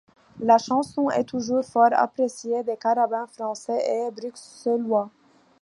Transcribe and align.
La 0.39 0.57
chanson 0.57 1.11
est 1.11 1.25
toujours 1.25 1.63
fort 1.63 1.91
appréciée 1.91 2.63
des 2.63 2.75
carabins 2.75 3.27
français 3.27 3.83
et 3.87 4.09
bruxellois. 4.09 5.11